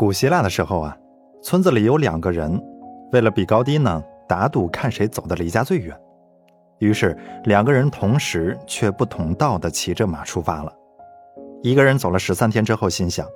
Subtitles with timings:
[0.00, 0.96] 古希腊的时候啊，
[1.42, 2.58] 村子里有两个人，
[3.12, 5.94] 为了比高低呢，打赌看谁走的离家最远。
[6.78, 7.14] 于是
[7.44, 10.72] 两个人同时却不同道的骑着马出发了。
[11.62, 13.26] 一个人走了十三天之后，心想：“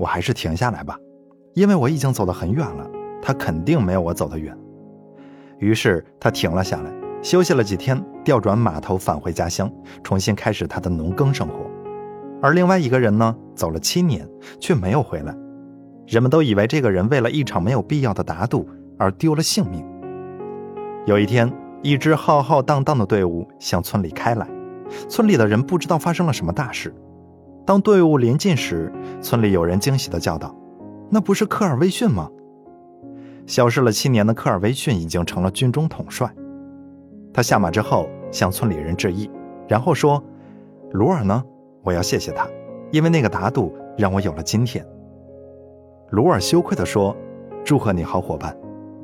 [0.00, 0.96] 我还是停下来吧，
[1.52, 2.90] 因为我已经走得很远了，
[3.20, 4.56] 他肯定没有我走得远。”
[5.60, 6.90] 于是他停了下来，
[7.22, 9.70] 休息了几天，调转马头返回家乡，
[10.02, 11.56] 重新开始他的农耕生活。
[12.40, 14.26] 而另外一个人呢，走了七年
[14.58, 15.36] 却没有回来。
[16.10, 19.86] 人们都以为这个人为了一场没有必要的打赌而丢了性命。
[21.06, 21.48] 有一天，
[21.84, 24.44] 一支浩浩荡荡的队伍向村里开来，
[25.08, 26.92] 村里的人不知道发生了什么大事。
[27.64, 28.92] 当队伍临近时，
[29.22, 30.52] 村里有人惊喜地叫道
[31.08, 32.28] ：“那不是科尔威逊吗？”
[33.46, 36.28] 消失了七年的科尔威逊已经成了军中统帅。
[37.32, 39.30] 他下马之后向村里人致意，
[39.68, 40.20] 然后说
[40.90, 41.44] ：“鲁尔呢？
[41.84, 42.48] 我要谢谢他，
[42.90, 44.84] 因为那个打赌让我有了今天。”
[46.10, 47.16] 鲁尔羞愧地说
[47.64, 48.56] ：“祝贺你好伙伴，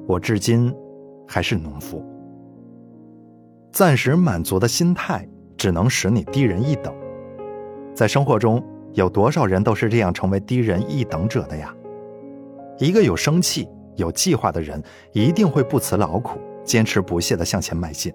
[0.08, 0.74] 我至今
[1.26, 2.04] 还是农夫。”
[3.70, 5.24] 暂时满足的心态
[5.56, 6.92] 只能使你低人一等。
[7.94, 8.60] 在生活中，
[8.94, 11.72] 有多少人都是这样成为低人一等者的呀？
[12.78, 14.82] 一个有生气、有计划的人，
[15.12, 18.12] 一定会不辞劳苦、坚持不懈地向前迈进。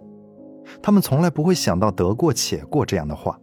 [0.81, 3.39] 他们从来不会想到得过且过这样的话。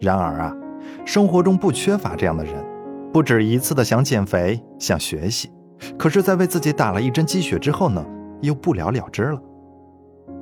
[0.00, 0.56] 然而啊，
[1.04, 2.71] 生活中不缺乏这样的人。
[3.12, 5.50] 不止一次的想减肥、想学习，
[5.98, 8.02] 可是，在为自己打了一针鸡血之后呢，
[8.40, 9.42] 又不了了之了。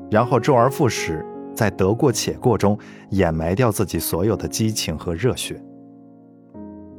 [0.09, 2.79] 然后周而复始，在得过且过中
[3.11, 5.61] 掩埋掉自己所有的激情和热血。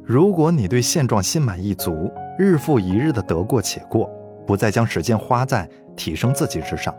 [0.04, 4.10] 如果你对现状心满意足，日复一日的得过且过，
[4.46, 6.94] 不再将时间花在提升自己之上，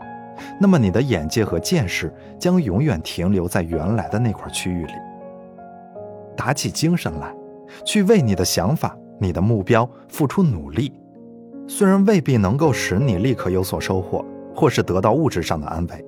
[0.60, 4.92] 那么你的眼界和见识将永远停留在原来的那块区域里。
[6.36, 7.32] 打起精神来。
[7.84, 10.92] 去为你的想法、你的目标付出努力，
[11.66, 16.04] 虽然未必能够使你立刻有所收获，或是得到物质上的安慰，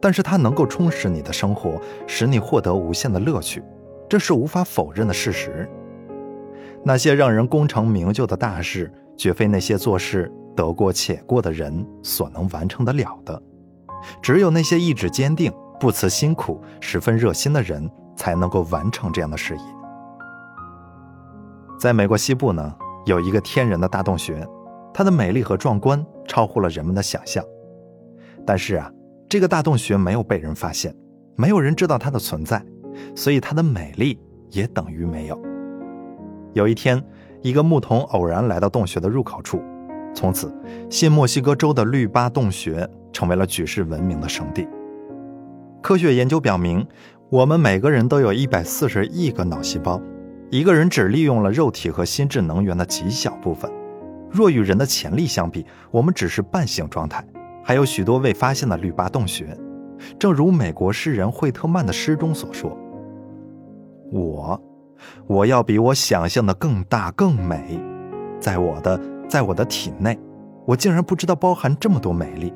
[0.00, 3.62] 但是它能够充实你的生活，使你获得无限的乐趣，
[4.08, 5.68] 这是无法否认的事实。
[6.84, 13.42] 那些让人功成名就的大事，绝非那些做事得过且过的人所能完成得了的，
[14.22, 19.75] 只有那些意志坚定、不辞辛苦、十分热心的人，才能够完成这样的事业。
[21.78, 24.46] 在美国西部呢，有一个天然的大洞穴，
[24.94, 27.44] 它的美丽和壮观超乎了人们的想象。
[28.46, 28.90] 但是啊，
[29.28, 30.94] 这个大洞穴没有被人发现，
[31.36, 32.64] 没有人知道它的存在，
[33.14, 34.18] 所以它的美丽
[34.50, 35.38] 也等于没有。
[36.54, 37.02] 有一天，
[37.42, 39.60] 一个牧童偶然来到洞穴的入口处，
[40.14, 40.50] 从此，
[40.88, 44.66] 新墨西哥州的绿巴洞穴成为了举世闻名的圣地。
[45.82, 46.86] 科学研究表明，
[47.28, 50.00] 我们每个人都有一百四十亿个脑细胞。
[50.50, 53.70] 一个人只利用了肉体和心智能源的极小部分，
[54.30, 57.24] 若与人的潜力相比，我们只是半醒状态，
[57.64, 59.56] 还有许多未发现的绿巴洞穴。
[60.18, 62.76] 正如美国诗人惠特曼的诗中所说
[64.12, 64.60] ：“我，
[65.26, 67.80] 我要比我想象的更大更美，
[68.38, 70.16] 在我的，在我的体内，
[70.64, 72.54] 我竟然不知道包含这么多美丽，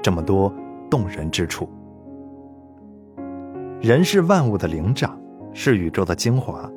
[0.00, 0.54] 这么多
[0.88, 1.68] 动人之处。
[3.80, 5.18] 人是万物的灵长，
[5.52, 6.70] 是宇宙的精华。”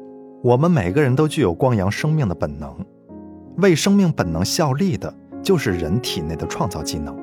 [0.48, 2.74] 我们每个人都具有光阳生命的本能，
[3.58, 5.14] 为生命本能效力的
[5.44, 7.14] 就是人体内的创造技能，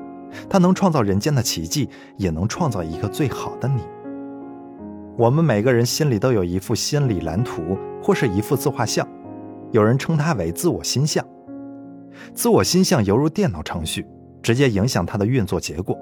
[0.47, 3.81] 它能创造人间的奇迹，也能创造一个最好的你。
[5.17, 9.07] 我们每个人心里都有一幅心理蓝图，或是一幅自画像，
[9.71, 11.25] 有人称它为自我心象。
[12.35, 14.05] 自我心象犹如电脑程序，
[14.43, 15.97] 直接影响它的运作结果。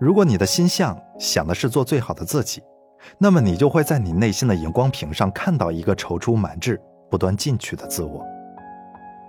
[0.00, 2.62] 如果你的心象想的是做最好的自己。
[3.18, 8.24] 那么你就会在你内心的荧光屏上看到一个踌躇满志、不断进取的自我。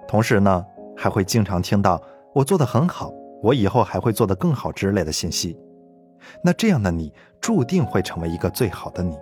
[0.07, 0.65] 同时呢，
[0.95, 2.01] 还会经常听到
[2.33, 5.57] “我做得很好，我以后还会做得更好”之类的信息。
[6.41, 9.17] 那这样的你注定会成为一个最好的你。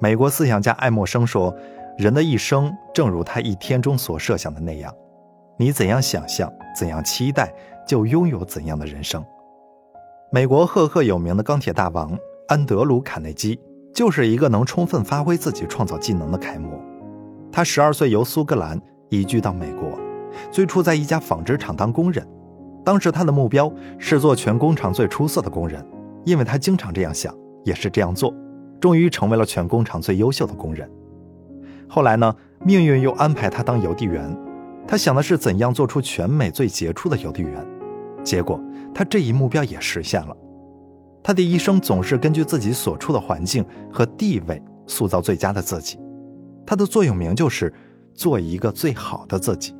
[0.00, 1.54] 美国思想家爱默生说
[1.96, 4.94] ：“人的一生正如他一天中所设想的那样，
[5.56, 7.52] 你怎样想象、怎样期待，
[7.86, 9.24] 就拥有怎样的人生。”
[10.30, 12.18] 美国赫赫有名的钢铁大王。
[12.46, 13.58] 安德鲁·卡内基
[13.94, 16.78] 就是一个能充分发挥自己创造技能的楷模。
[17.50, 19.98] 他十二岁由苏格兰移居到美国，
[20.50, 22.26] 最初在一家纺织厂当工人。
[22.84, 25.82] 当时他的目标是做全工厂最出色的工人，
[26.24, 28.34] 因为他经常这样想，也是这样做，
[28.78, 30.90] 终于成为了全工厂最优秀的工人。
[31.88, 34.36] 后来呢，命运又安排他当邮递员。
[34.86, 37.66] 他想的是怎样做出全美最杰出的邮递员，
[38.22, 38.60] 结果
[38.92, 40.36] 他这一目标也实现了。
[41.24, 45.98] 他的一生总是根据自己所处的环境和地位塑造最佳的自己。
[46.66, 47.72] 他的座右铭就是
[48.14, 49.74] ：“做一个最好的自己。